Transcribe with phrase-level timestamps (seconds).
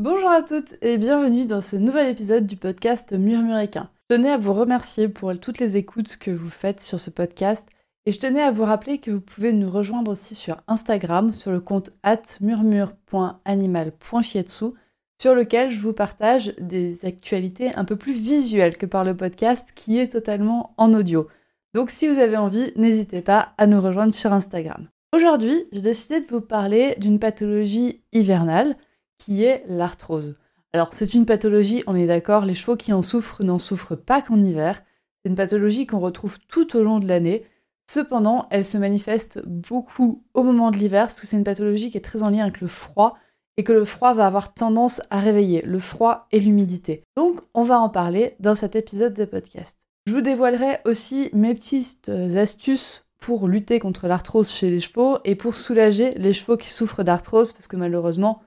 [0.00, 3.90] Bonjour à toutes et bienvenue dans ce nouvel épisode du podcast Murmuréquin.
[4.10, 7.64] Je tenais à vous remercier pour toutes les écoutes que vous faites sur ce podcast
[8.04, 11.52] et je tenais à vous rappeler que vous pouvez nous rejoindre aussi sur Instagram, sur
[11.52, 11.92] le compte
[12.40, 14.64] murmure.animal.chietsu,
[15.22, 19.68] sur lequel je vous partage des actualités un peu plus visuelles que par le podcast
[19.76, 21.28] qui est totalement en audio.
[21.72, 24.88] Donc si vous avez envie, n'hésitez pas à nous rejoindre sur Instagram.
[25.14, 28.74] Aujourd'hui, j'ai décidé de vous parler d'une pathologie hivernale
[29.18, 30.36] qui est l'arthrose.
[30.72, 34.22] Alors c'est une pathologie, on est d'accord, les chevaux qui en souffrent n'en souffrent pas
[34.22, 34.82] qu'en hiver.
[35.22, 37.44] C'est une pathologie qu'on retrouve tout au long de l'année
[37.86, 41.98] Cependant, elle se manifeste beaucoup au moment de l'hiver parce que c'est une pathologie qui
[41.98, 43.16] est très en lien avec le froid
[43.56, 47.02] et que le froid va avoir tendance à réveiller, le froid et l'humidité.
[47.16, 49.76] Donc, on va en parler dans cet épisode de podcast.
[50.06, 55.34] Je vous dévoilerai aussi mes petites astuces pour lutter contre l'arthrose chez les chevaux et
[55.34, 58.42] pour soulager les chevaux qui souffrent d'arthrose parce que malheureusement,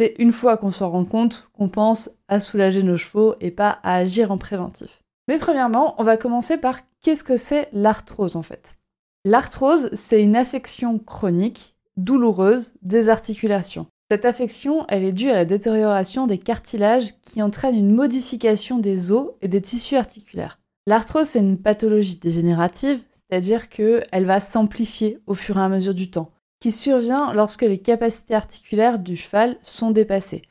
[0.00, 3.80] c'est une fois qu'on s'en rend compte qu'on pense à soulager nos chevaux et pas
[3.82, 5.02] à agir en préventif.
[5.28, 8.78] Mais premièrement, on va commencer par qu'est-ce que c'est l'arthrose en fait?
[9.26, 13.88] L'arthrose, c'est une affection chronique, douloureuse, des articulations.
[14.10, 19.12] Cette affection, elle est due à la détérioration des cartilages qui entraîne une modification des
[19.12, 20.60] os et des tissus articulaires.
[20.86, 26.10] L'arthrose, c'est une pathologie dégénérative, c'est-à-dire qu'elle va s'amplifier au fur et à mesure du
[26.10, 30.42] temps, qui survient lorsque les capacités articulaires du cheval sont dépassées.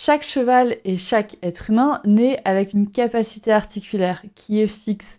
[0.00, 5.18] Chaque cheval et chaque être humain naît avec une capacité articulaire qui est fixe,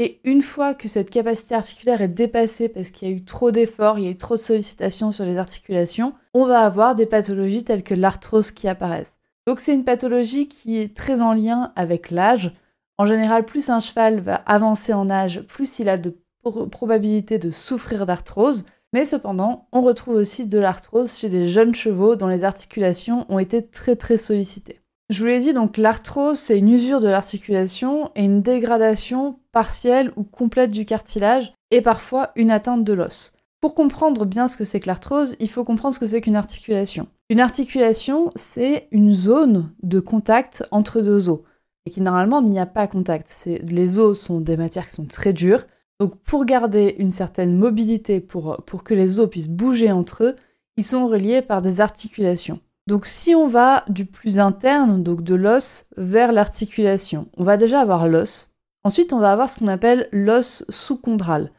[0.00, 3.52] et une fois que cette capacité articulaire est dépassée parce qu'il y a eu trop
[3.52, 7.06] d'efforts, il y a eu trop de sollicitations sur les articulations, on va avoir des
[7.06, 9.16] pathologies telles que l'arthrose qui apparaissent.
[9.46, 12.52] Donc c'est une pathologie qui est très en lien avec l'âge.
[12.98, 17.50] En général, plus un cheval va avancer en âge, plus il a de probabilités de
[17.50, 18.64] souffrir d'arthrose.
[18.94, 23.40] Mais cependant, on retrouve aussi de l'arthrose chez des jeunes chevaux dont les articulations ont
[23.40, 24.82] été très très sollicitées.
[25.10, 30.12] Je vous l'ai dit, donc l'arthrose, c'est une usure de l'articulation et une dégradation partielle
[30.14, 33.32] ou complète du cartilage et parfois une atteinte de l'os.
[33.60, 36.36] Pour comprendre bien ce que c'est que l'arthrose, il faut comprendre ce que c'est qu'une
[36.36, 37.08] articulation.
[37.30, 41.40] Une articulation, c'est une zone de contact entre deux os
[41.84, 43.48] et qui normalement n'y a pas contact.
[43.66, 45.66] Les os sont des matières qui sont très dures.
[46.00, 50.36] Donc pour garder une certaine mobilité, pour, pour que les os puissent bouger entre eux,
[50.76, 52.60] ils sont reliés par des articulations.
[52.86, 57.80] Donc si on va du plus interne, donc de l'os, vers l'articulation, on va déjà
[57.80, 58.50] avoir l'os.
[58.82, 61.50] Ensuite, on va avoir ce qu'on appelle l'os sous-chondral.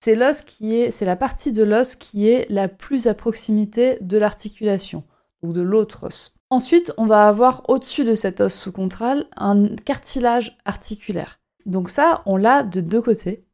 [0.00, 3.98] C'est l'os qui est, c'est la partie de l'os qui est la plus à proximité
[4.00, 5.04] de l'articulation,
[5.42, 6.34] ou de l'autre os.
[6.50, 11.38] Ensuite, on va avoir au-dessus de cet os sous-chondral un cartilage articulaire.
[11.66, 13.44] Donc ça, on l'a de deux côtés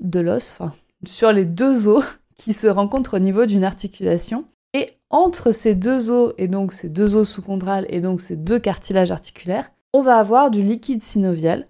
[0.00, 0.72] de l'os, enfin
[1.04, 2.04] sur les deux os
[2.36, 4.46] qui se rencontrent au niveau d'une articulation.
[4.74, 8.58] Et entre ces deux os, et donc ces deux os sous-chondrales, et donc ces deux
[8.58, 11.66] cartilages articulaires, on va avoir du liquide synovial.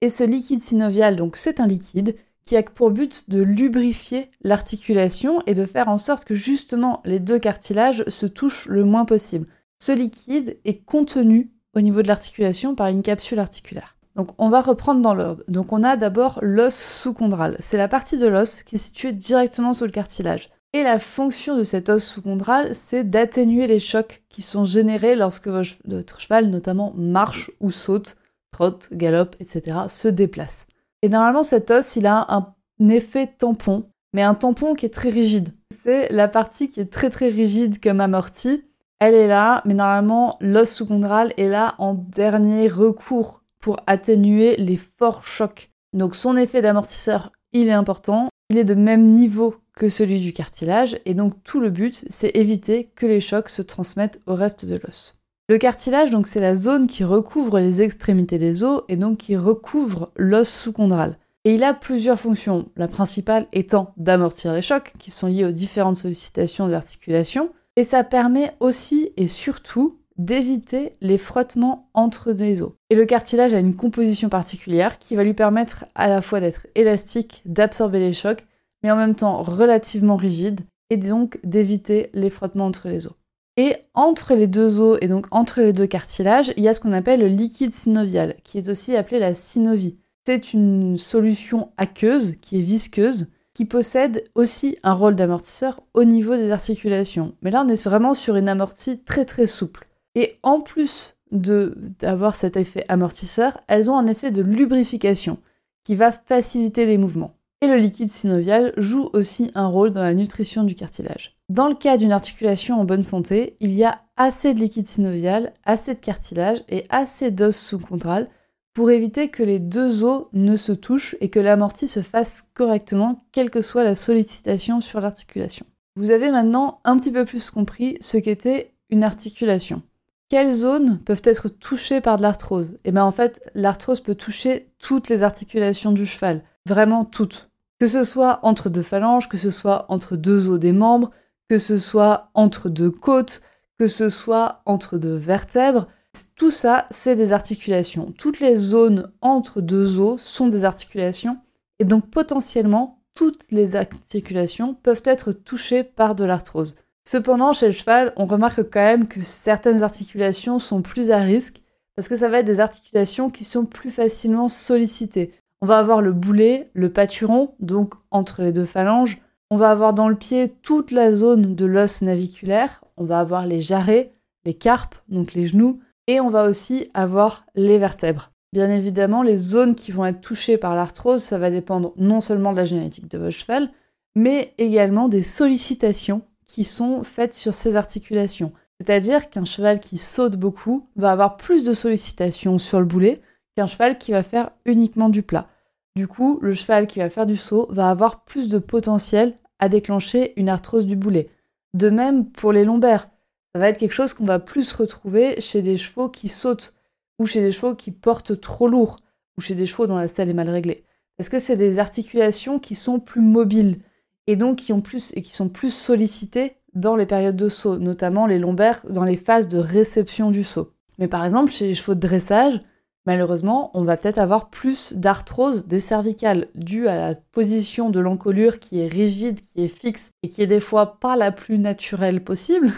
[0.00, 5.42] Et ce liquide synovial, donc c'est un liquide qui a pour but de lubrifier l'articulation
[5.46, 9.46] et de faire en sorte que justement les deux cartilages se touchent le moins possible.
[9.78, 13.97] Ce liquide est contenu au niveau de l'articulation par une capsule articulaire.
[14.38, 15.44] On va reprendre dans l'ordre.
[15.48, 17.56] Donc on a d'abord l'os sous-chondral.
[17.60, 20.50] C'est la partie de l'os qui est située directement sous le cartilage.
[20.74, 25.48] Et la fonction de cet os sous-chondral, c'est d'atténuer les chocs qui sont générés lorsque
[25.48, 28.16] votre cheval, notamment, marche ou saute,
[28.50, 30.66] trotte, galope, etc., se déplace.
[31.00, 32.54] Et normalement, cet os, il a un
[32.90, 35.54] effet tampon, mais un tampon qui est très rigide.
[35.84, 38.64] C'est la partie qui est très très rigide comme amortie.
[38.98, 44.78] Elle est là, mais normalement, l'os sous-chondral est là en dernier recours pour atténuer les
[44.78, 45.68] forts chocs.
[45.92, 48.30] Donc son effet d'amortisseur, il est important.
[48.48, 52.34] Il est de même niveau que celui du cartilage, et donc tout le but, c'est
[52.34, 55.18] éviter que les chocs se transmettent au reste de l'os.
[55.50, 59.36] Le cartilage, donc, c'est la zone qui recouvre les extrémités des os et donc qui
[59.36, 61.18] recouvre l'os sous-chondral.
[61.44, 65.52] Et il a plusieurs fonctions, la principale étant d'amortir les chocs qui sont liés aux
[65.52, 72.60] différentes sollicitations de l'articulation, et ça permet aussi et surtout d'éviter les frottements entre les
[72.60, 72.72] os.
[72.90, 76.66] Et le cartilage a une composition particulière qui va lui permettre à la fois d'être
[76.74, 78.44] élastique, d'absorber les chocs,
[78.82, 80.60] mais en même temps relativement rigide,
[80.90, 83.14] et donc d'éviter les frottements entre les os.
[83.56, 86.80] Et entre les deux os et donc entre les deux cartilages, il y a ce
[86.80, 89.98] qu'on appelle le liquide synovial, qui est aussi appelé la synovie.
[90.26, 96.36] C'est une solution aqueuse qui est visqueuse, qui possède aussi un rôle d'amortisseur au niveau
[96.36, 97.34] des articulations.
[97.42, 99.87] Mais là, on est vraiment sur une amortie très très souple.
[100.20, 105.38] Et en plus d'avoir cet effet amortisseur, elles ont un effet de lubrification
[105.84, 107.36] qui va faciliter les mouvements.
[107.60, 111.36] Et le liquide synovial joue aussi un rôle dans la nutrition du cartilage.
[111.48, 115.52] Dans le cas d'une articulation en bonne santé, il y a assez de liquide synovial,
[115.64, 118.28] assez de cartilage et assez d'os sous-contrale
[118.74, 123.18] pour éviter que les deux os ne se touchent et que l'amorti se fasse correctement,
[123.30, 125.64] quelle que soit la sollicitation sur l'articulation.
[125.94, 129.82] Vous avez maintenant un petit peu plus compris ce qu'était une articulation.
[130.28, 132.76] Quelles zones peuvent être touchées par de l'arthrose?
[132.84, 137.50] Eh bien en fait, l'arthrose peut toucher toutes les articulations du cheval, vraiment toutes.
[137.80, 141.12] Que ce soit entre deux phalanges, que ce soit entre deux os des membres,
[141.48, 143.40] que ce soit entre deux côtes,
[143.78, 145.88] que ce soit entre deux vertèbres,
[146.36, 148.12] tout ça, c'est des articulations.
[148.12, 151.38] Toutes les zones entre deux os sont des articulations,
[151.78, 156.76] et donc potentiellement, toutes les articulations peuvent être touchées par de l'arthrose.
[157.10, 161.62] Cependant, chez le cheval, on remarque quand même que certaines articulations sont plus à risque,
[161.96, 165.32] parce que ça va être des articulations qui sont plus facilement sollicitées.
[165.62, 169.16] On va avoir le boulet, le pâturon, donc entre les deux phalanges.
[169.48, 172.84] On va avoir dans le pied toute la zone de l'os naviculaire.
[172.98, 174.12] On va avoir les jarrets,
[174.44, 175.80] les carpes, donc les genoux.
[176.08, 178.32] Et on va aussi avoir les vertèbres.
[178.52, 182.52] Bien évidemment, les zones qui vont être touchées par l'arthrose, ça va dépendre non seulement
[182.52, 183.70] de la génétique de votre cheval,
[184.14, 188.52] mais également des sollicitations qui sont faites sur ces articulations.
[188.80, 193.20] C'est-à-dire qu'un cheval qui saute beaucoup va avoir plus de sollicitations sur le boulet
[193.54, 195.48] qu'un cheval qui va faire uniquement du plat.
[195.94, 199.68] Du coup, le cheval qui va faire du saut va avoir plus de potentiel à
[199.68, 201.28] déclencher une arthrose du boulet.
[201.74, 203.08] De même pour les lombaires,
[203.52, 206.74] ça va être quelque chose qu'on va plus retrouver chez des chevaux qui sautent,
[207.18, 209.00] ou chez des chevaux qui portent trop lourd,
[209.36, 210.84] ou chez des chevaux dont la selle est mal réglée.
[211.16, 213.80] Parce que c'est des articulations qui sont plus mobiles,
[214.28, 218.26] et donc qui, plus, et qui sont plus sollicitées dans les périodes de saut, notamment
[218.26, 220.70] les lombaires dans les phases de réception du saut.
[220.98, 222.60] Mais par exemple, chez les chevaux de dressage,
[223.06, 228.58] malheureusement, on va peut-être avoir plus d'arthrose des cervicales due à la position de l'encolure
[228.58, 232.22] qui est rigide, qui est fixe et qui est des fois pas la plus naturelle
[232.22, 232.70] possible.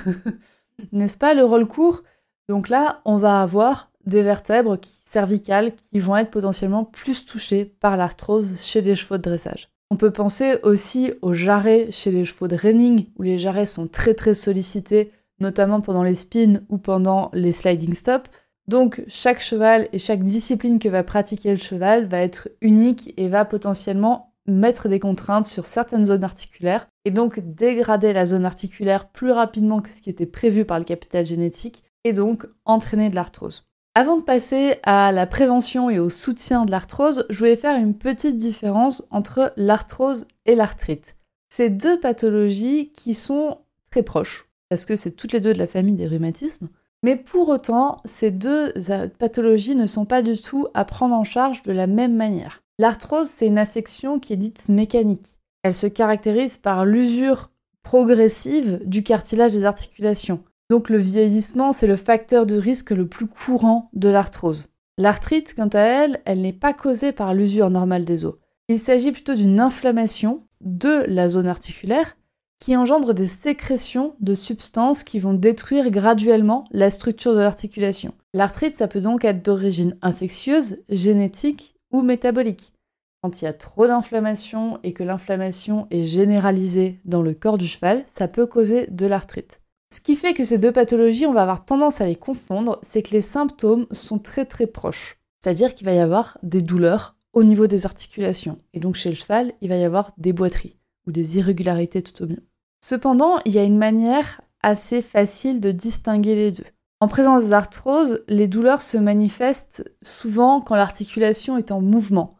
[0.93, 2.05] N'est-ce pas le rôle court?
[2.49, 7.97] Donc là, on va avoir des vertèbres cervicales qui vont être potentiellement plus touchées par
[7.97, 9.69] l'arthrose chez des chevaux de dressage.
[9.92, 13.88] On peut penser aussi aux jarrets chez les chevaux de reining, où les jarrets sont
[13.88, 15.10] très très sollicités,
[15.40, 18.31] notamment pendant les spins ou pendant les sliding stops.
[18.69, 23.28] Donc chaque cheval et chaque discipline que va pratiquer le cheval va être unique et
[23.28, 29.08] va potentiellement mettre des contraintes sur certaines zones articulaires et donc dégrader la zone articulaire
[29.08, 33.16] plus rapidement que ce qui était prévu par le capital génétique et donc entraîner de
[33.16, 33.69] l'arthrose.
[34.00, 37.93] Avant de passer à la prévention et au soutien de l'arthrose, je voulais faire une
[37.93, 41.17] petite différence entre l'arthrose et l'arthrite.
[41.50, 43.58] C'est deux pathologies qui sont
[43.91, 46.70] très proches, parce que c'est toutes les deux de la famille des rhumatismes,
[47.02, 48.73] mais pour autant, ces deux
[49.19, 52.62] pathologies ne sont pas du tout à prendre en charge de la même manière.
[52.79, 55.37] L'arthrose, c'est une affection qui est dite mécanique.
[55.62, 57.50] Elle se caractérise par l'usure
[57.82, 60.42] progressive du cartilage des articulations.
[60.71, 64.69] Donc le vieillissement, c'est le facteur de risque le plus courant de l'arthrose.
[64.99, 68.37] L'arthrite, quant à elle, elle n'est pas causée par l'usure normale des os.
[68.69, 72.17] Il s'agit plutôt d'une inflammation de la zone articulaire
[72.61, 78.15] qui engendre des sécrétions de substances qui vont détruire graduellement la structure de l'articulation.
[78.33, 82.75] L'arthrite, ça peut donc être d'origine infectieuse, génétique ou métabolique.
[83.23, 87.67] Quand il y a trop d'inflammation et que l'inflammation est généralisée dans le corps du
[87.67, 89.61] cheval, ça peut causer de l'arthrite.
[89.92, 93.02] Ce qui fait que ces deux pathologies, on va avoir tendance à les confondre, c'est
[93.02, 95.18] que les symptômes sont très très proches.
[95.40, 98.59] C'est-à-dire qu'il va y avoir des douleurs au niveau des articulations.
[98.73, 102.23] Et donc chez le cheval, il va y avoir des boiteries ou des irrégularités tout
[102.23, 102.44] au mieux.
[102.80, 106.64] Cependant, il y a une manière assez facile de distinguer les deux.
[107.00, 112.37] En présence d'arthrose, les douleurs se manifestent souvent quand l'articulation est en mouvement.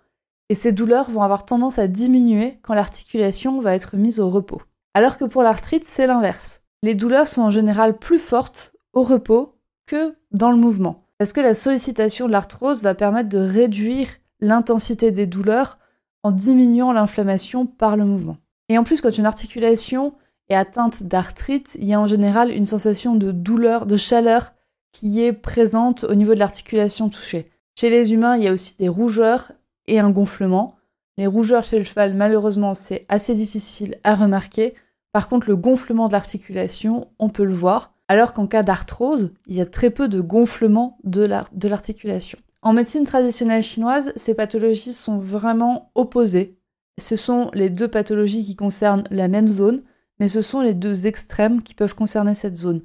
[0.51, 4.61] Et ces douleurs vont avoir tendance à diminuer quand l'articulation va être mise au repos.
[4.93, 6.60] Alors que pour l'arthrite, c'est l'inverse.
[6.83, 9.55] Les douleurs sont en général plus fortes au repos
[9.87, 11.05] que dans le mouvement.
[11.19, 14.09] Parce que la sollicitation de l'arthrose va permettre de réduire
[14.41, 15.79] l'intensité des douleurs
[16.23, 18.39] en diminuant l'inflammation par le mouvement.
[18.71, 20.15] Et en plus, quand une articulation
[20.49, 24.53] et atteinte d'arthrite, il y a en général une sensation de douleur, de chaleur
[24.93, 27.51] qui est présente au niveau de l'articulation touchée.
[27.79, 29.53] Chez les humains, il y a aussi des rougeurs
[29.87, 30.77] et un gonflement.
[31.19, 34.75] Les rougeurs chez le cheval, malheureusement, c'est assez difficile à remarquer.
[35.13, 37.95] Par contre, le gonflement de l'articulation, on peut le voir.
[38.09, 41.23] alors qu'en cas d'arthrose, il y a très peu de gonflement de
[41.69, 42.41] l'articulation.
[42.61, 46.59] En médecine traditionnelle chinoise, ces pathologies sont vraiment opposées.
[46.99, 49.85] Ce sont les deux pathologies qui concernent la même zone,
[50.19, 52.83] mais ce sont les deux extrêmes qui peuvent concerner cette zone.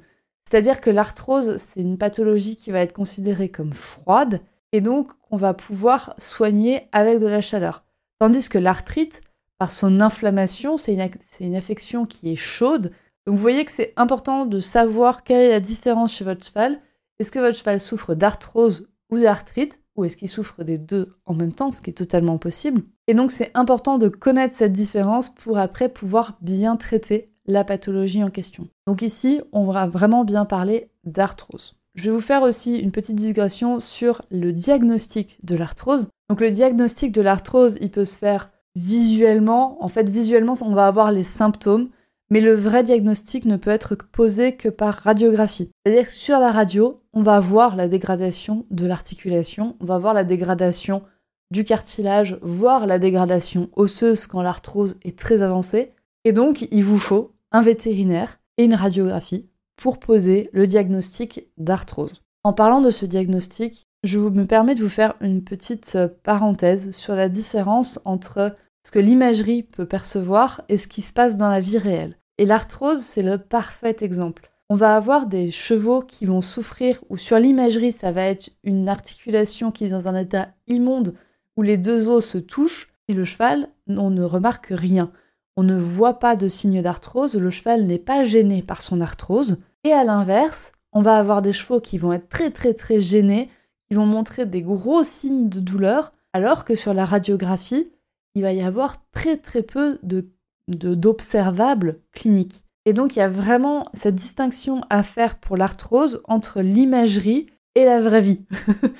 [0.48, 4.40] C'est-à-dire que l'arthrose, c'est une pathologie qui va être considérée comme froide,
[4.70, 7.84] et donc qu'on va pouvoir soigner avec de la chaleur.
[8.20, 9.22] Tandis que l'arthrite,
[9.58, 10.94] par son inflammation, c'est
[11.40, 12.92] une, affection qui est chaude.
[13.26, 16.80] Donc vous voyez que c'est important de savoir quelle est la différence chez votre cheval.
[17.18, 21.32] Est-ce que votre cheval souffre d'arthrose ou d'arthrite ou est-ce qu'il souffre des deux en
[21.32, 22.82] même temps, ce qui est totalement possible.
[23.06, 28.22] Et donc c'est important de connaître cette différence pour après pouvoir bien traiter la pathologie
[28.22, 28.68] en question.
[28.86, 31.76] Donc ici, on va vraiment bien parler d'arthrose.
[31.94, 36.08] Je vais vous faire aussi une petite digression sur le diagnostic de l'arthrose.
[36.28, 39.82] Donc le diagnostic de l'arthrose, il peut se faire visuellement.
[39.82, 41.88] En fait, visuellement, on va avoir les symptômes,
[42.30, 45.70] mais le vrai diagnostic ne peut être posé que par radiographie.
[45.84, 50.14] C'est-à-dire que sur la radio, on va voir la dégradation de l'articulation, on va voir
[50.14, 51.02] la dégradation
[51.50, 55.92] du cartilage, voire la dégradation osseuse quand l'arthrose est très avancée.
[56.24, 62.22] Et donc, il vous faut un vétérinaire et une radiographie pour poser le diagnostic d'arthrose.
[62.42, 66.92] En parlant de ce diagnostic, je me permets de vous faire une petite euh, parenthèse
[66.92, 68.56] sur la différence entre
[68.86, 72.16] ce que l'imagerie peut percevoir et ce qui se passe dans la vie réelle.
[72.38, 74.48] Et l'arthrose, c'est le parfait exemple.
[74.68, 78.88] On va avoir des chevaux qui vont souffrir, ou sur l'imagerie, ça va être une
[78.88, 81.16] articulation qui est dans un état immonde,
[81.56, 85.10] où les deux os se touchent, et le cheval, on ne remarque rien.
[85.56, 89.58] On ne voit pas de signe d'arthrose, le cheval n'est pas gêné par son arthrose.
[89.82, 93.50] Et à l'inverse, on va avoir des chevaux qui vont être très très très gênés,
[93.88, 97.90] qui vont montrer des gros signes de douleur, alors que sur la radiographie,
[98.36, 100.28] il va y avoir très très peu de,
[100.68, 102.64] d'observables cliniques.
[102.84, 107.86] Et donc il y a vraiment cette distinction à faire pour l'arthrose entre l'imagerie et
[107.86, 108.44] la vraie vie.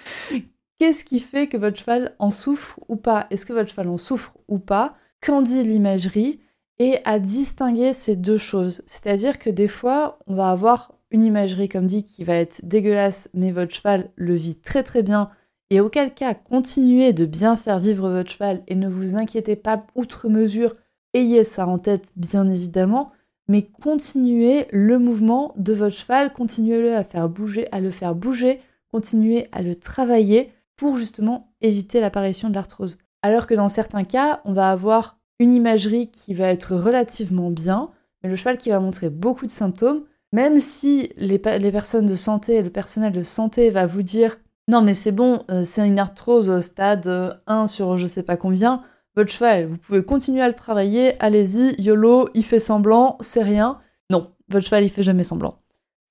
[0.78, 3.26] Qu'est-ce qui fait que votre cheval en souffre ou pas?
[3.30, 4.96] Est-ce que votre cheval en souffre ou pas?
[5.24, 6.40] Qu'en dit l'imagerie?
[6.78, 8.82] Et à distinguer ces deux choses.
[8.86, 13.30] C'est-à-dire que des fois, on va avoir une imagerie, comme dit, qui va être dégueulasse,
[13.32, 15.30] mais votre cheval le vit très très bien
[15.70, 19.84] et auquel cas, continuez de bien faire vivre votre cheval et ne vous inquiétez pas
[19.94, 20.76] outre mesure,
[21.12, 23.10] ayez ça en tête bien évidemment,
[23.48, 28.60] mais continuez le mouvement de votre cheval, continuez-le à faire bouger, à le faire bouger,
[28.92, 32.98] continuez à le travailler pour justement éviter l'apparition de l'arthrose.
[33.22, 37.90] Alors que dans certains cas, on va avoir une imagerie qui va être relativement bien,
[38.22, 42.14] mais le cheval qui va montrer beaucoup de symptômes, même si les, les personnes de
[42.14, 45.98] santé, le personnel de santé va vous dire non, mais c'est bon, euh, c'est une
[45.98, 47.06] arthrose stade
[47.46, 48.82] 1 euh, sur je sais pas combien.
[49.14, 53.80] Votre cheval, vous pouvez continuer à le travailler, allez-y, YOLO, il fait semblant, c'est rien.
[54.10, 55.62] Non, votre cheval, il fait jamais semblant.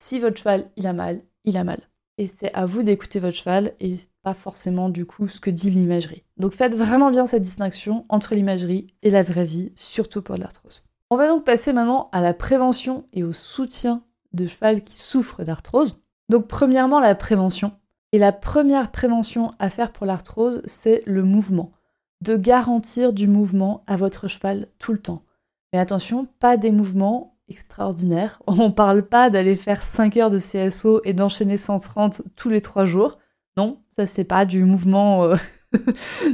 [0.02, 1.80] Si votre cheval, il a mal, il a mal.
[2.18, 5.70] Et c'est à vous d'écouter votre cheval et pas forcément du coup ce que dit
[5.70, 6.24] l'imagerie.
[6.38, 10.82] Donc faites vraiment bien cette distinction entre l'imagerie et la vraie vie, surtout pour l'arthrose.
[11.10, 15.44] On va donc passer maintenant à la prévention et au soutien de cheval qui souffre
[15.44, 16.00] d'arthrose.
[16.30, 17.72] Donc premièrement la prévention.
[18.16, 21.70] Et la première prévention à faire pour l'arthrose, c'est le mouvement.
[22.22, 25.22] De garantir du mouvement à votre cheval tout le temps.
[25.70, 28.40] Mais attention, pas des mouvements extraordinaires.
[28.46, 32.62] On ne parle pas d'aller faire 5 heures de CSO et d'enchaîner 130 tous les
[32.62, 33.18] 3 jours.
[33.58, 35.24] Non, ça c'est pas du mouvement.
[35.24, 35.36] Euh,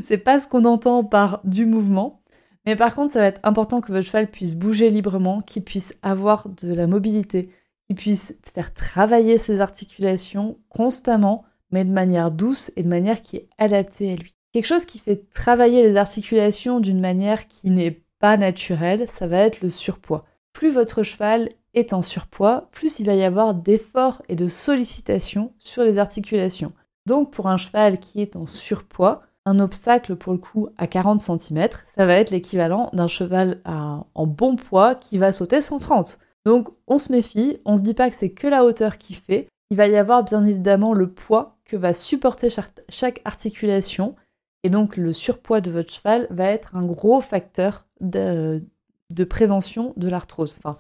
[0.05, 2.23] c'est pas ce qu'on entend par du mouvement.
[2.65, 5.95] Mais par contre, ça va être important que votre cheval puisse bouger librement, qu'il puisse
[6.03, 7.51] avoir de la mobilité,
[7.89, 13.37] qu'il puisse faire travailler ses articulations constamment mais de manière douce et de manière qui
[13.37, 14.35] est adaptée à lui.
[14.53, 19.39] Quelque chose qui fait travailler les articulations d'une manière qui n'est pas naturelle, ça va
[19.39, 20.25] être le surpoids.
[20.53, 25.55] Plus votre cheval est en surpoids, plus il va y avoir d'efforts et de sollicitations
[25.59, 26.73] sur les articulations.
[27.07, 31.21] Donc pour un cheval qui est en surpoids, un obstacle pour le coup à 40
[31.21, 36.19] cm, ça va être l'équivalent d'un cheval en bon poids qui va sauter 130.
[36.45, 39.49] Donc on se méfie, on se dit pas que c'est que la hauteur qui fait,
[39.71, 42.49] il va y avoir bien évidemment le poids va supporter
[42.89, 44.17] chaque, articulation.
[44.65, 48.63] Et donc le surpoids de votre cheval va être un gros facteur de,
[49.29, 50.55] prévention de l'arthrose.
[50.59, 50.79] Enfin,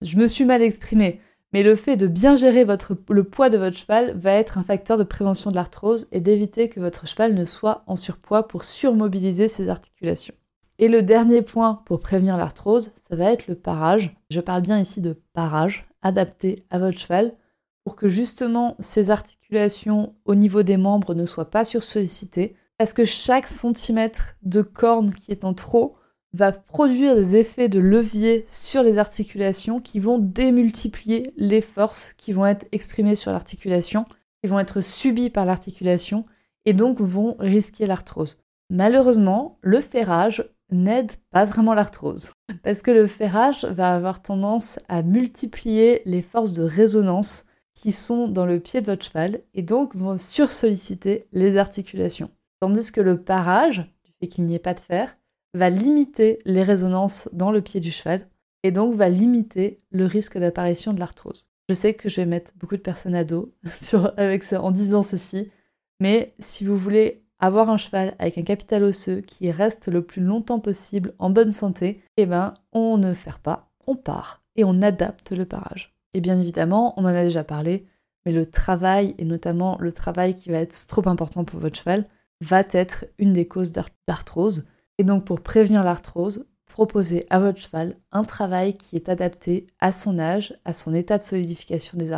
[0.00, 1.20] je me suis mal exprimée,
[1.52, 4.64] mais le fait de bien gérer votre, le poids de votre cheval va être un
[4.64, 8.64] facteur de prévention de l'arthrose et d'éviter que votre cheval ne soit en surpoids pour
[8.64, 10.34] surmobiliser ses articulations.
[10.78, 14.16] Et le dernier point pour prévenir l'arthrose, ça va être le parage.
[14.30, 17.36] Je parle bien ici de parage adapté à votre cheval
[17.84, 23.04] pour que justement ces articulations au niveau des membres ne soient pas sursollicitées, parce que
[23.04, 25.96] chaque centimètre de corne qui est en trop
[26.32, 32.32] va produire des effets de levier sur les articulations qui vont démultiplier les forces qui
[32.32, 34.06] vont être exprimées sur l'articulation,
[34.42, 36.24] qui vont être subies par l'articulation
[36.64, 38.38] et donc vont risquer l'arthrose.
[38.70, 42.30] Malheureusement, le ferrage n'aide pas vraiment l'arthrose
[42.62, 48.28] parce que le ferrage va avoir tendance à multiplier les forces de résonance qui sont
[48.28, 52.30] dans le pied de votre cheval et donc vont sursolliciter les articulations.
[52.60, 55.16] Tandis que le parage, du fait qu'il n'y ait pas de fer,
[55.54, 58.28] va limiter les résonances dans le pied du cheval
[58.62, 61.48] et donc va limiter le risque d'apparition de l'arthrose.
[61.68, 63.52] Je sais que je vais mettre beaucoup de personnes à dos
[63.92, 65.50] en disant ceci,
[66.00, 70.22] mais si vous voulez avoir un cheval avec un capital osseux qui reste le plus
[70.22, 74.80] longtemps possible en bonne santé, eh ben on ne fait pas, on part et on
[74.82, 75.91] adapte le parage.
[76.14, 77.86] Et bien évidemment, on en a déjà parlé,
[78.24, 82.06] mais le travail, et notamment le travail qui va être trop important pour votre cheval,
[82.40, 83.72] va être une des causes
[84.06, 84.64] d'arthrose.
[84.98, 89.92] Et donc pour prévenir l'arthrose, proposez à votre cheval un travail qui est adapté à
[89.92, 92.12] son âge, à son état de solidification des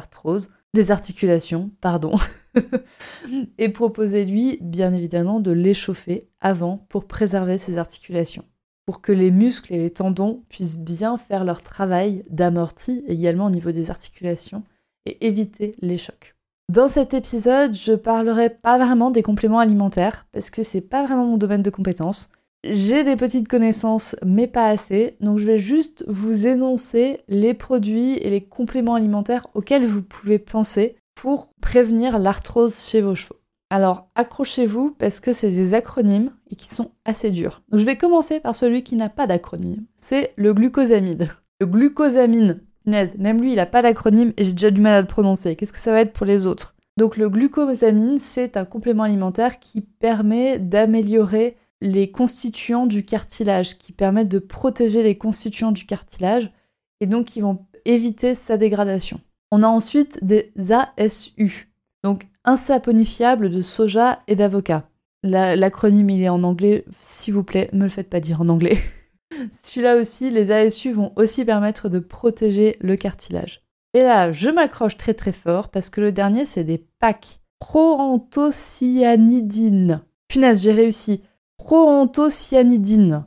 [0.74, 2.16] des articulations, pardon.
[3.58, 8.44] et proposez-lui bien évidemment de l'échauffer avant pour préserver ses articulations,
[8.86, 13.50] pour que les muscles et les tendons puissent bien faire leur travail d'amorti également au
[13.50, 14.62] niveau des articulations
[15.06, 16.34] et éviter les chocs.
[16.72, 21.26] Dans cet épisode, je parlerai pas vraiment des compléments alimentaires parce que c'est pas vraiment
[21.26, 22.30] mon domaine de compétence.
[22.64, 28.14] J'ai des petites connaissances, mais pas assez, donc je vais juste vous énoncer les produits
[28.14, 33.36] et les compléments alimentaires auxquels vous pouvez penser pour prévenir l'arthrose chez vos chevaux.
[33.70, 37.62] Alors accrochez-vous parce que c'est des acronymes et qui sont assez durs.
[37.70, 39.84] Donc je vais commencer par celui qui n'a pas d'acronyme.
[39.96, 41.28] C'est le glucosamide.
[41.60, 45.06] Le glucosamine, même lui il n'a pas d'acronyme et j'ai déjà du mal à le
[45.06, 45.56] prononcer.
[45.56, 46.76] Qu'est-ce que ça va être pour les autres?
[46.96, 53.92] Donc le glucosamine, c'est un complément alimentaire qui permet d'améliorer les constituants du cartilage, qui
[53.92, 56.52] permettent de protéger les constituants du cartilage
[57.00, 59.20] et donc qui vont éviter sa dégradation.
[59.50, 60.52] On a ensuite des
[60.96, 64.88] ASU, donc insaponifiables de soja et d'avocat.
[65.22, 68.78] L'acronyme il est en anglais, s'il vous plaît, me le faites pas dire en anglais.
[69.62, 73.62] Celui-là aussi, les ASU vont aussi permettre de protéger le cartilage.
[73.94, 77.40] Et là, je m'accroche très très fort parce que le dernier, c'est des PAC.
[77.60, 80.02] Proanthocyanidine.
[80.28, 81.22] Punaise, j'ai réussi
[81.56, 83.26] proanthocyanidine.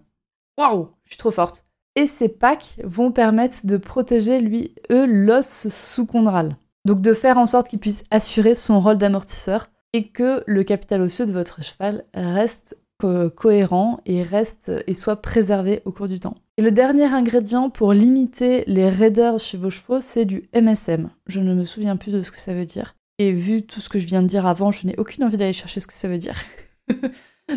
[0.58, 1.65] Waouh, je suis trop forte.
[1.95, 6.58] Et ces packs vont permettre de protéger, lui, eux, l'os sous-chondral.
[6.88, 11.02] Donc de faire en sorte qu'il puisse assurer son rôle d'amortisseur et que le capital
[11.02, 12.78] osseux de votre cheval reste
[13.36, 16.36] cohérent et reste et soit préservé au cours du temps.
[16.56, 21.10] Et le dernier ingrédient pour limiter les raideurs chez vos chevaux, c'est du MSM.
[21.28, 22.95] Je ne me souviens plus de ce que ça veut dire.
[23.19, 25.52] Et vu tout ce que je viens de dire avant, je n'ai aucune envie d'aller
[25.52, 26.38] chercher ce que ça veut dire.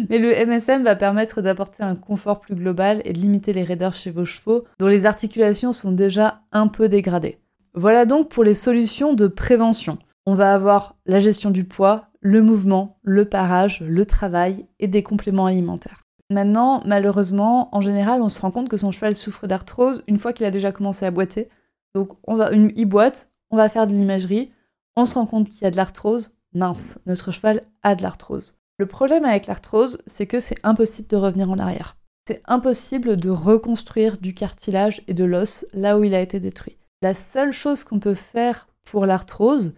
[0.09, 3.93] Mais le MSM va permettre d'apporter un confort plus global et de limiter les raideurs
[3.93, 7.39] chez vos chevaux, dont les articulations sont déjà un peu dégradées.
[7.75, 9.99] Voilà donc pour les solutions de prévention.
[10.27, 15.03] On va avoir la gestion du poids, le mouvement, le parage, le travail et des
[15.03, 16.05] compléments alimentaires.
[16.31, 20.33] Maintenant, malheureusement, en général, on se rend compte que son cheval souffre d'arthrose une fois
[20.33, 21.49] qu'il a déjà commencé à boiter.
[21.95, 24.53] Donc, on va, une, il boite, on va faire de l'imagerie,
[24.97, 26.33] on se rend compte qu'il y a de l'arthrose.
[26.53, 28.59] Mince, notre cheval a de l'arthrose.
[28.79, 31.97] Le problème avec l'arthrose, c'est que c'est impossible de revenir en arrière.
[32.27, 36.80] C'est impossible de reconstruire du cartilage et de l'os là où il a été détruit.
[37.03, 39.73] La seule chose qu'on peut faire pour l'arthrose,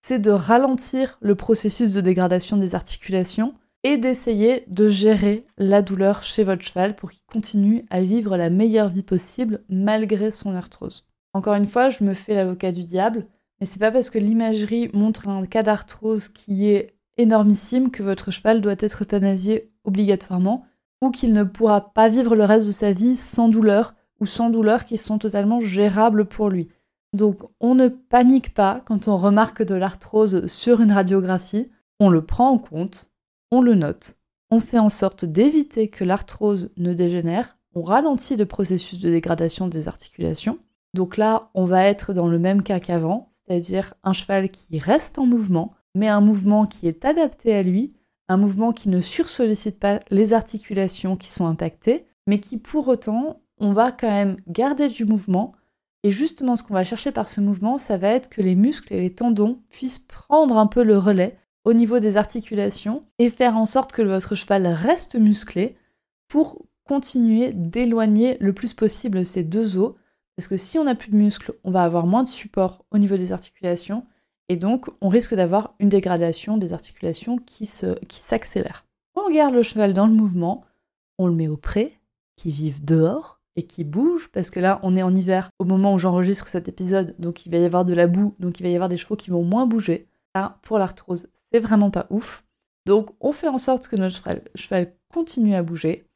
[0.00, 6.22] c'est de ralentir le processus de dégradation des articulations et d'essayer de gérer la douleur
[6.22, 11.04] chez votre cheval pour qu'il continue à vivre la meilleure vie possible malgré son arthrose.
[11.32, 13.26] Encore une fois, je me fais l'avocat du diable,
[13.60, 18.30] mais c'est pas parce que l'imagerie montre un cas d'arthrose qui est énormissime que votre
[18.30, 20.64] cheval doit être euthanasié obligatoirement
[21.02, 24.50] ou qu'il ne pourra pas vivre le reste de sa vie sans douleur ou sans
[24.50, 26.68] douleurs qui sont totalement gérables pour lui.
[27.12, 32.24] Donc on ne panique pas quand on remarque de l'arthrose sur une radiographie, on le
[32.24, 33.10] prend en compte,
[33.50, 34.16] on le note,
[34.50, 39.68] on fait en sorte d'éviter que l'arthrose ne dégénère, on ralentit le processus de dégradation
[39.68, 40.58] des articulations.
[40.94, 45.18] Donc là, on va être dans le même cas qu'avant, c'est-à-dire un cheval qui reste
[45.18, 47.94] en mouvement, mais un mouvement qui est adapté à lui,
[48.28, 53.40] un mouvement qui ne sursollicite pas les articulations qui sont impactées, mais qui pour autant,
[53.60, 55.52] on va quand même garder du mouvement.
[56.04, 58.94] Et justement, ce qu'on va chercher par ce mouvement, ça va être que les muscles
[58.94, 63.56] et les tendons puissent prendre un peu le relais au niveau des articulations et faire
[63.56, 65.76] en sorte que votre cheval reste musclé
[66.28, 69.94] pour continuer d'éloigner le plus possible ces deux os.
[70.36, 72.98] Parce que si on n'a plus de muscles, on va avoir moins de support au
[72.98, 74.04] niveau des articulations
[74.48, 78.86] et donc, on risque d'avoir une dégradation des articulations qui s'accélère.
[79.14, 80.64] on garde le cheval dans le mouvement,
[81.18, 81.98] on le met au pré,
[82.36, 85.92] qui vivent dehors et qui bougent, parce que là, on est en hiver au moment
[85.92, 88.68] où j'enregistre cet épisode, donc il va y avoir de la boue, donc il va
[88.68, 90.06] y avoir des chevaux qui vont moins bouger.
[90.36, 92.44] Là, pour l'arthrose, c'est vraiment pas ouf.
[92.86, 96.06] Donc, on fait en sorte que notre cheval, cheval continue à bouger,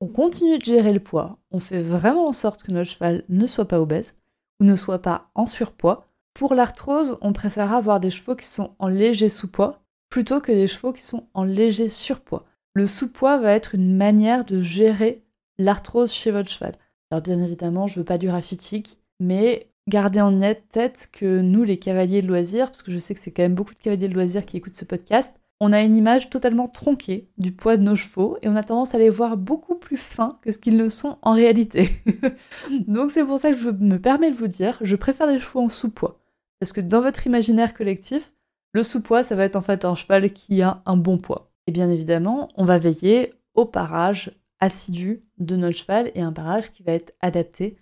[0.00, 3.48] on continue de gérer le poids, on fait vraiment en sorte que notre cheval ne
[3.48, 4.14] soit pas obèse
[4.60, 6.06] ou ne soit pas en surpoids.
[6.34, 10.68] Pour l'arthrose, on préfère avoir des chevaux qui sont en léger sous-poids plutôt que des
[10.68, 12.44] chevaux qui sont en léger surpoids.
[12.74, 15.24] Le sous-poids va être une manière de gérer
[15.58, 16.74] l'arthrose chez votre cheval.
[17.12, 21.78] Alors bien évidemment, je veux pas du raffitique, mais gardez en tête que nous, les
[21.78, 24.14] cavaliers de loisirs, parce que je sais que c'est quand même beaucoup de cavaliers de
[24.14, 27.96] loisirs qui écoutent ce podcast, on a une image totalement tronquée du poids de nos
[27.96, 30.88] chevaux et on a tendance à les voir beaucoup plus fins que ce qu'ils le
[30.88, 31.90] sont en réalité.
[32.88, 35.60] Donc c'est pour ça que je me permets de vous dire, je préfère des chevaux
[35.60, 36.18] en sous-poids.
[36.60, 38.32] Parce que dans votre imaginaire collectif,
[38.72, 41.52] le sous-poids, ça va être en fait un cheval qui a un bon poids.
[41.66, 46.70] Et bien évidemment, on va veiller au parage assidu de notre cheval et un parage
[46.72, 47.76] qui va être adapté,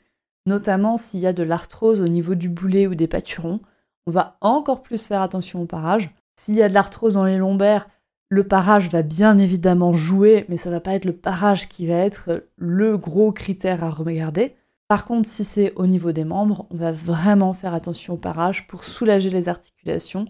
[0.46, 3.60] notamment s'il y a de l'arthrose au niveau du boulet ou des pâturons.
[4.06, 6.10] On va encore plus faire attention au parage.
[6.36, 7.88] S'il y a de l'arthrose dans les lombaires,
[8.28, 11.94] le parage va bien évidemment jouer, mais ça va pas être le parage qui va
[11.94, 14.54] être le gros critère à regarder.
[14.86, 18.66] Par contre, si c'est au niveau des membres, on va vraiment faire attention au parage
[18.66, 20.24] pour soulager les articulations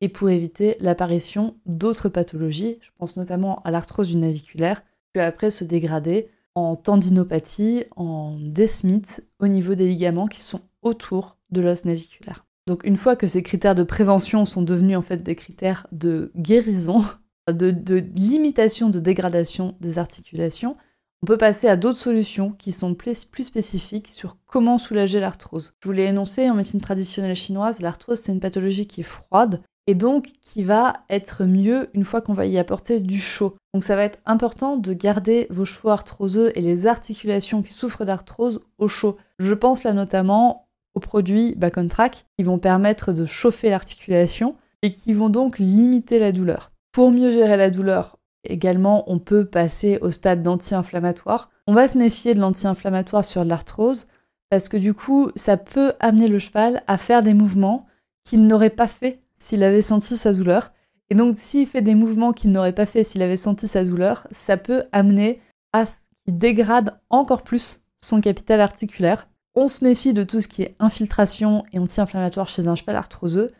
[0.00, 2.78] et pour éviter l'apparition d'autres pathologies.
[2.80, 9.24] Je pense notamment à l'arthrose du naviculaire, puis après se dégrader en tendinopathie, en desmite
[9.38, 12.46] au niveau des ligaments qui sont autour de l'os naviculaire.
[12.66, 16.32] Donc une fois que ces critères de prévention sont devenus en fait des critères de
[16.36, 17.04] guérison,
[17.50, 20.76] de, de limitation de dégradation des articulations,
[21.22, 25.74] on peut passer à d'autres solutions qui sont plus, spécifiques sur comment soulager l'arthrose.
[25.82, 29.60] Je vous l'ai énoncé, en médecine traditionnelle chinoise, l'arthrose c'est une pathologie qui est froide
[29.90, 33.56] et donc qui va être mieux une fois qu'on va y apporter du chaud.
[33.74, 38.04] Donc ça va être important de garder vos chevaux arthroseux et les articulations qui souffrent
[38.04, 39.16] d'arthrose au chaud.
[39.40, 44.54] Je pense là notamment aux produits Back on Track qui vont permettre de chauffer l'articulation
[44.82, 46.70] et qui vont donc limiter la douleur.
[46.92, 51.50] Pour mieux gérer la douleur, Également, on peut passer au stade d'anti-inflammatoire.
[51.66, 54.06] On va se méfier de l'anti-inflammatoire sur l'arthrose
[54.48, 57.84] parce que du coup, ça peut amener le cheval à faire des mouvements
[58.24, 60.72] qu'il n'aurait pas fait s'il avait senti sa douleur.
[61.08, 64.26] Et donc, s'il fait des mouvements qu'il n'aurait pas fait s'il avait senti sa douleur,
[64.30, 65.40] ça peut amener
[65.72, 65.92] à ce
[66.24, 69.28] qu'il dégrade encore plus son capital articulaire.
[69.54, 73.50] On se méfie de tout ce qui est infiltration et anti-inflammatoire chez un cheval arthroseux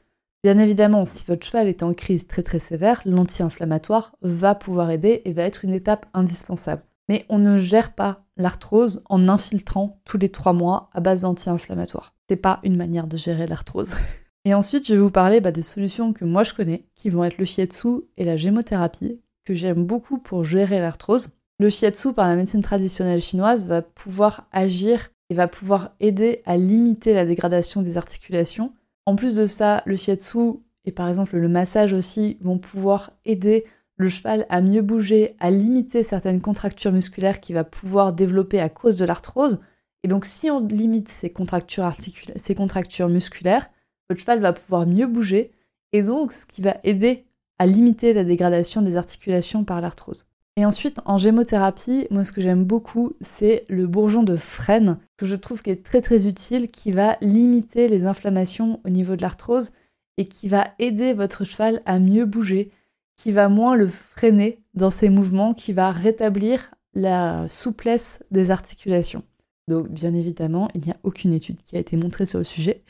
[0.43, 5.21] Bien évidemment, si votre cheval est en crise très très sévère, l'anti-inflammatoire va pouvoir aider
[5.27, 6.83] et va être une étape indispensable.
[7.11, 12.15] Mais on ne gère pas l'arthrose en infiltrant tous les trois mois à base d'anti-inflammatoire.
[12.29, 13.95] C'est pas une manière de gérer l'arthrose.
[14.45, 17.25] Et ensuite, je vais vous parler bah, des solutions que moi je connais, qui vont
[17.25, 21.31] être le shiatsu et la gémothérapie, que j'aime beaucoup pour gérer l'arthrose.
[21.59, 26.57] Le shiatsu, par la médecine traditionnelle chinoise, va pouvoir agir et va pouvoir aider à
[26.57, 28.73] limiter la dégradation des articulations
[29.11, 33.65] en plus de ça, le shiatsu et par exemple le massage aussi vont pouvoir aider
[33.97, 38.69] le cheval à mieux bouger, à limiter certaines contractures musculaires qu'il va pouvoir développer à
[38.69, 39.59] cause de l'arthrose.
[40.05, 41.91] Et donc si on limite ces contractures,
[42.37, 43.69] ces contractures musculaires,
[44.11, 45.53] votre cheval va pouvoir mieux bouger
[45.93, 47.25] et donc ce qui va aider
[47.61, 50.27] à limiter la dégradation des articulations par l'arthrose.
[50.57, 55.27] Et ensuite, en gémothérapie, moi ce que j'aime beaucoup, c'est le bourgeon de frêne, que
[55.27, 59.23] je trouve qui est très très utile, qui va limiter les inflammations au niveau de
[59.23, 59.71] l'arthrose
[60.17, 62.73] et qui va aider votre cheval à mieux bouger,
[63.17, 69.23] qui va moins le freiner dans ses mouvements, qui va rétablir la souplesse des articulations.
[69.69, 72.83] Donc bien évidemment, il n'y a aucune étude qui a été montrée sur le sujet.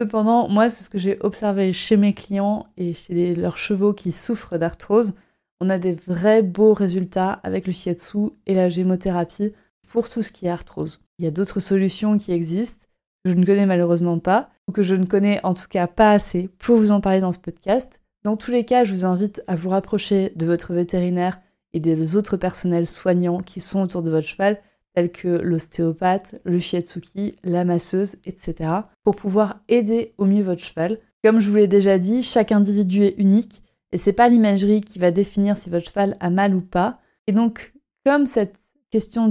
[0.00, 4.12] Cependant, moi, c'est ce que j'ai observé chez mes clients et chez leurs chevaux qui
[4.12, 5.12] souffrent d'arthrose
[5.60, 9.52] on a des vrais beaux résultats avec le shiatsu et la gémothérapie
[9.88, 11.00] pour tout ce qui est arthrose.
[11.18, 12.84] Il y a d'autres solutions qui existent
[13.24, 16.12] que je ne connais malheureusement pas, ou que je ne connais en tout cas pas
[16.12, 18.00] assez pour vous en parler dans ce podcast.
[18.24, 21.40] Dans tous les cas, je vous invite à vous rapprocher de votre vétérinaire
[21.74, 24.58] et des autres personnels soignants qui sont autour de votre cheval,
[24.94, 28.70] tels que l'ostéopathe, le shiatsuki, la masseuse, etc.,
[29.04, 30.98] pour pouvoir aider au mieux votre cheval.
[31.22, 34.98] Comme je vous l'ai déjà dit, chaque individu est unique et c'est pas l'imagerie qui
[34.98, 37.00] va définir si votre cheval a mal ou pas.
[37.26, 37.72] Et donc,
[38.04, 38.56] comme cette
[38.90, 39.28] question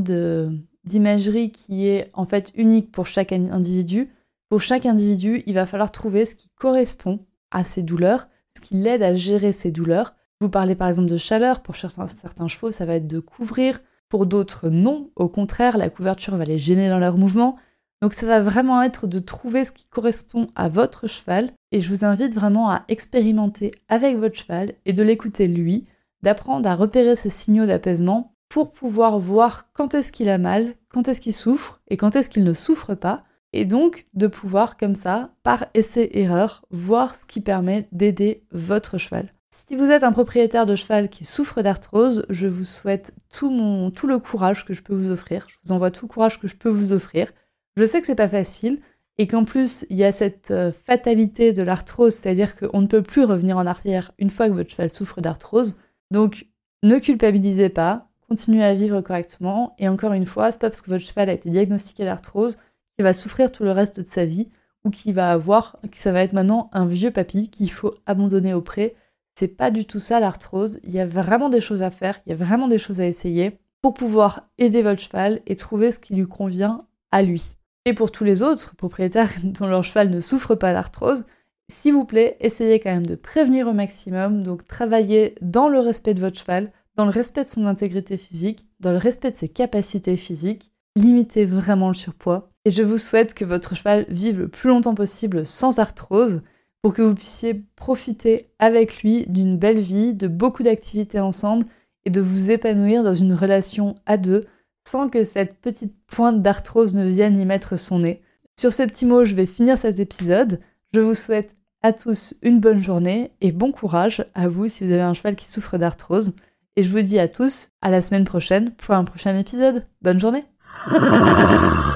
[0.83, 4.09] d'imagerie qui est en fait unique pour chaque individu,
[4.49, 7.19] pour chaque individu, il va falloir trouver ce qui correspond
[7.51, 10.15] à ses douleurs, ce qui l'aide à gérer ses douleurs.
[10.41, 14.25] Vous parlez par exemple de chaleur, pour certains chevaux, ça va être de couvrir, pour
[14.25, 17.57] d'autres non, au contraire, la couverture va les gêner dans leur mouvement.
[18.01, 21.89] Donc ça va vraiment être de trouver ce qui correspond à votre cheval et je
[21.89, 25.85] vous invite vraiment à expérimenter avec votre cheval et de l'écouter lui,
[26.23, 31.07] d'apprendre à repérer ses signaux d'apaisement pour pouvoir voir quand est-ce qu'il a mal, quand
[31.07, 34.95] est-ce qu'il souffre et quand est-ce qu'il ne souffre pas, et donc de pouvoir comme
[34.95, 39.33] ça, par essai-erreur, voir ce qui permet d'aider votre cheval.
[39.51, 43.89] Si vous êtes un propriétaire de cheval qui souffre d'arthrose, je vous souhaite tout, mon,
[43.89, 45.47] tout le courage que je peux vous offrir.
[45.49, 47.31] Je vous envoie tout le courage que je peux vous offrir.
[47.75, 48.79] Je sais que c'est pas facile
[49.17, 53.01] et qu'en plus il y a cette euh, fatalité de l'arthrose, c'est-à-dire qu'on ne peut
[53.01, 55.77] plus revenir en arrière une fois que votre cheval souffre d'arthrose.
[56.11, 56.45] Donc
[56.83, 59.75] ne culpabilisez pas, continuez à vivre correctement.
[59.79, 62.59] Et encore une fois, c'est pas parce que votre cheval a été diagnostiqué d'arthrose
[62.95, 64.47] qu'il va souffrir tout le reste de sa vie
[64.85, 68.53] ou qu'il va avoir, que ça va être maintenant un vieux papy qu'il faut abandonner
[68.53, 68.95] au pré.
[69.39, 70.81] C'est pas du tout ça l'arthrose.
[70.83, 73.07] Il y a vraiment des choses à faire, il y a vraiment des choses à
[73.07, 76.81] essayer pour pouvoir aider votre cheval et trouver ce qui lui convient
[77.13, 77.55] à lui.
[77.85, 81.23] Et pour tous les autres propriétaires dont leur cheval ne souffre pas d'arthrose,
[81.71, 86.15] s'il vous plaît, essayez quand même de prévenir au maximum, donc travaillez dans le respect
[86.15, 89.47] de votre cheval, dans le respect de son intégrité physique, dans le respect de ses
[89.47, 92.51] capacités physiques, limitez vraiment le surpoids.
[92.65, 96.41] Et je vous souhaite que votre cheval vive le plus longtemps possible sans arthrose
[96.81, 101.65] pour que vous puissiez profiter avec lui d'une belle vie, de beaucoup d'activités ensemble
[102.05, 104.45] et de vous épanouir dans une relation à deux
[104.87, 108.21] sans que cette petite pointe d'arthrose ne vienne y mettre son nez.
[108.59, 110.59] Sur ces petits mots, je vais finir cet épisode.
[110.93, 114.91] Je vous souhaite à tous une bonne journée et bon courage à vous si vous
[114.91, 116.33] avez un cheval qui souffre d'arthrose.
[116.75, 119.85] Et je vous dis à tous à la semaine prochaine pour un prochain épisode.
[120.01, 120.45] Bonne journée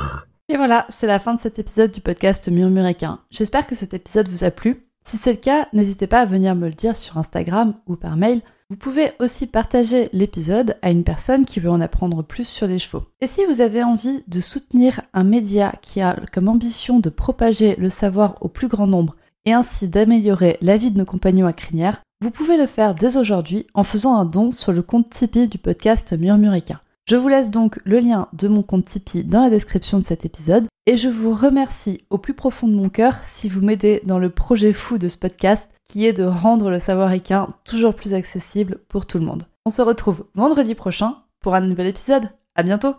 [0.54, 3.18] Et voilà, c'est la fin de cet épisode du podcast Murmuréquin.
[3.32, 4.86] J'espère que cet épisode vous a plu.
[5.04, 8.18] Si c'est le cas, n'hésitez pas à venir me le dire sur Instagram ou par
[8.18, 8.42] mail.
[8.70, 12.78] Vous pouvez aussi partager l'épisode à une personne qui veut en apprendre plus sur les
[12.78, 13.02] chevaux.
[13.20, 17.76] Et si vous avez envie de soutenir un média qui a comme ambition de propager
[17.80, 21.54] le savoir au plus grand nombre et ainsi d'améliorer la vie de nos compagnons à
[21.54, 25.48] crinière, vous pouvez le faire dès aujourd'hui en faisant un don sur le compte Tipeee
[25.48, 26.80] du podcast Murmuréquin.
[27.06, 30.24] Je vous laisse donc le lien de mon compte Tipeee dans la description de cet
[30.24, 34.20] épisode et je vous remercie au plus profond de mon cœur si vous m'aidez dans
[34.20, 38.14] le projet fou de ce podcast qui est de rendre le savoir équin toujours plus
[38.14, 39.46] accessible pour tout le monde.
[39.66, 42.30] On se retrouve vendredi prochain pour un nouvel épisode.
[42.56, 42.96] À bientôt!